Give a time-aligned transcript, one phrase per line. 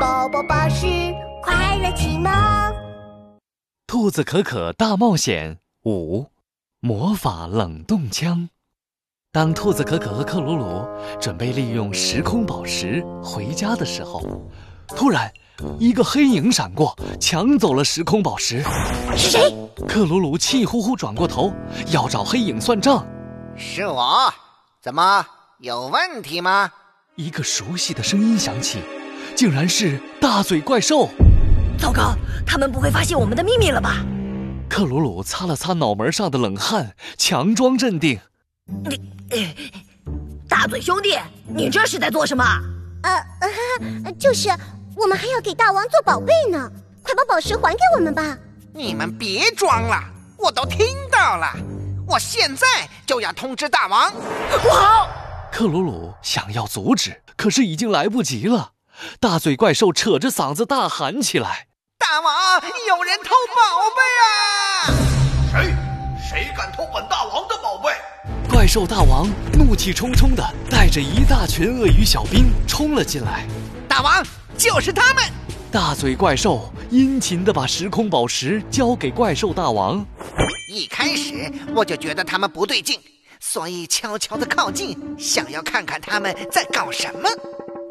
[0.00, 0.86] 宝宝巴士
[1.42, 2.32] 快乐启蒙。
[3.86, 6.26] 兔子可可大冒险五：
[6.80, 8.48] 魔法冷冻枪。
[9.30, 10.86] 当兔子可可和克鲁鲁
[11.20, 14.22] 准备利用时空宝石回家的时候，
[14.88, 15.32] 突然
[15.78, 18.62] 一个黑影闪过，抢走了时空宝石。
[19.16, 19.54] 是谁？
[19.86, 21.52] 克鲁鲁气呼呼转过头，
[21.88, 23.06] 要找黑影算账。
[23.56, 24.32] 是我，
[24.80, 25.26] 怎么
[25.58, 26.70] 有问题吗？
[27.16, 28.80] 一个熟悉的声音响起，
[29.34, 31.08] 竟然是大嘴怪兽。
[31.78, 32.14] 糟糕，
[32.46, 34.04] 他们不会发现我们的秘密了吧？
[34.68, 38.18] 克鲁鲁擦了擦脑门上的冷汗，强装镇定。
[38.66, 39.54] 你，呃，
[40.48, 42.44] 大嘴兄弟，你这是在做什么？
[43.02, 43.12] 呃，
[44.04, 44.48] 呃，就是
[44.96, 46.70] 我们还要给大王做宝贝呢，
[47.02, 48.36] 快把宝石还给我们吧！
[48.72, 50.02] 你们别装了，
[50.38, 51.52] 我都听到了，
[52.08, 52.66] 我现在
[53.04, 54.10] 就要通知大王。
[54.62, 55.08] 不好！
[55.52, 58.72] 克鲁鲁想要阻止，可是已经来不及了。
[59.20, 61.66] 大嘴怪兽扯着嗓子大喊起来
[61.98, 63.62] ：“大王，有人偷宝
[63.96, 64.90] 贝啊！
[65.52, 65.74] 谁？
[66.28, 67.90] 谁敢偷本大王的宝贝？”
[68.48, 73.46] 怪兽大王怒气冲冲的带着一大群鳄鱼小兵冲了进来。
[73.88, 74.24] 大王，
[74.56, 75.24] 就是他们！
[75.72, 80.06] 大嘴怪兽殷勤的把时空宝石交给怪兽大王。
[80.72, 83.00] 一开始我就觉得他们不对劲。
[83.40, 87.28] 所以悄悄的靠近，想要看看他们在搞什么。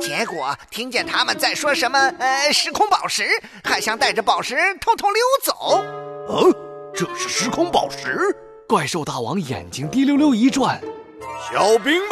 [0.00, 3.26] 结果听见他们在说什么“呃，时空宝石”，
[3.62, 5.84] 还想带着宝石偷偷溜走。
[6.28, 6.54] 嗯，
[6.94, 8.34] 这是时空宝石！
[8.68, 10.80] 怪兽大王眼睛滴溜溜一转，
[11.50, 12.10] 小兵们，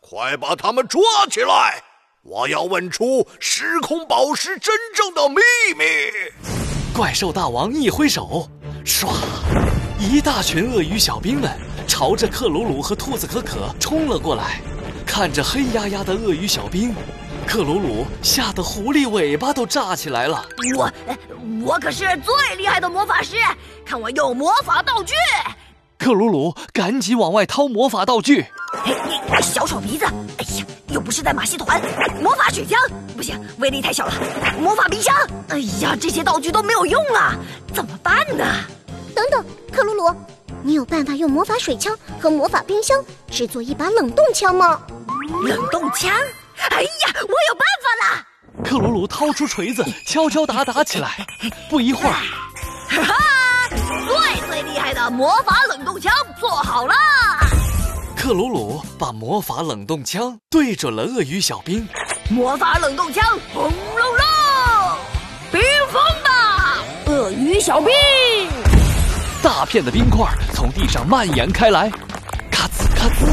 [0.00, 1.82] 快把他们抓起来！
[2.22, 5.42] 我要问出时空宝石真正的秘
[5.76, 5.84] 密。
[6.96, 8.48] 怪兽大王一挥手，
[8.84, 9.08] 唰，
[9.98, 11.50] 一大群鳄鱼小兵们。
[11.86, 14.58] 朝着克鲁鲁和兔子可可冲了过来，
[15.16, 16.92] 看着黑压压的鳄鱼小兵，
[17.46, 20.44] 克鲁鲁吓得狐狸尾巴都炸起来了。
[20.76, 20.90] 我，
[21.64, 23.36] 我可是最厉害的魔法师，
[23.86, 25.14] 看我用魔法道具！
[25.98, 28.44] 克鲁鲁赶紧往外掏魔法道具。
[28.84, 31.80] 你小丑鼻子，哎呀，又不是在马戏团。
[32.20, 32.76] 魔法水枪
[33.16, 34.12] 不行，威力太小了。
[34.60, 35.14] 魔法冰箱，
[35.48, 37.36] 哎呀，这些道具都没有用啊，
[37.72, 38.44] 怎么办呢？
[39.14, 40.12] 等等，克鲁鲁。
[40.66, 42.98] 你有办法用魔法水枪和魔法冰箱
[43.30, 44.80] 制作一把冷冻枪吗？
[45.24, 46.12] 冷冻枪？
[46.70, 48.26] 哎呀，我有办法了！
[48.62, 51.26] 克鲁鲁掏出锤子，敲敲打打起来。
[51.70, 52.14] 不一会儿，
[52.88, 53.14] 哈哈，
[53.70, 56.94] 最最厉害的魔法冷冻枪做好了！
[58.16, 61.86] 克鲁鲁把魔法冷冻枪对准了鳄鱼小兵。
[62.28, 64.98] 魔法冷冻枪，轰隆隆！
[65.50, 67.90] 冰封吧，鳄鱼小兵！
[69.42, 71.90] 大片的冰块从地上蔓延开来，
[72.50, 73.26] 咔吱咔吱，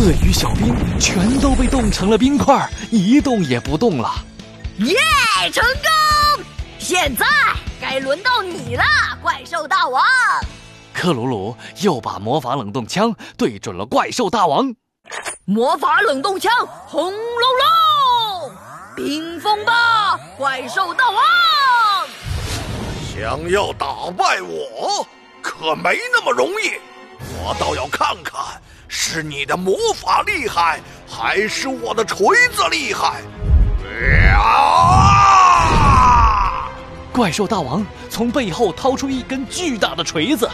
[0.00, 4.10] 鳄鱼小兵全都被冻成了冰块，一动也不动了。
[4.78, 4.96] 耶，
[5.52, 6.42] 成功！
[6.78, 7.26] 现在
[7.78, 8.82] 该轮到你了，
[9.20, 10.02] 怪兽大王。
[10.94, 14.74] 克鲁鲁又把魔法冷冻枪对准了怪兽大王。
[15.44, 16.50] 魔法冷冻枪，
[16.86, 18.52] 轰隆隆！
[18.96, 21.22] 冰封吧，怪兽大王！
[23.12, 25.06] 想要打败我？
[25.42, 26.72] 可没那么容易，
[27.36, 28.40] 我倒要看看
[28.92, 32.18] 是你的魔法厉害，还是我的锤
[32.48, 33.22] 子厉害！
[34.34, 35.68] 啊！
[37.12, 40.50] 怪兽大王从背后掏出一根巨大的锤子，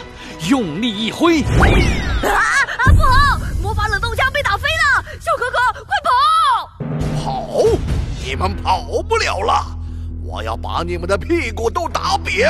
[0.47, 1.41] 用力一挥。
[1.41, 2.29] 啊
[2.77, 2.85] 啊！
[2.93, 5.03] 不好，魔法冷冻枪被打飞了！
[5.19, 6.11] 小可可，快跑！
[7.23, 7.63] 跑？
[8.23, 9.65] 你们跑不了了！
[10.23, 12.47] 我要把你们的屁股都打扁，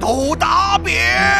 [0.00, 1.37] 都打扁！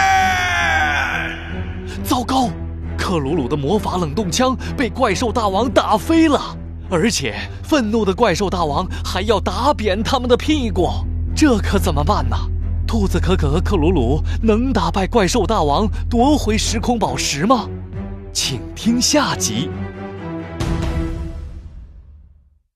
[3.08, 6.54] 克鲁鲁的魔法冷冻枪被怪兽大王打飞了，
[6.90, 10.90] 而且愤怒的怪兽大王还要打扁他们的屁股，
[11.34, 12.36] 这可怎么办呢？
[12.86, 17.66] 兔子可可和克鲁鲁能打败怪兽大王夺回时空宝石吗？
[18.30, 19.70] 请听下集。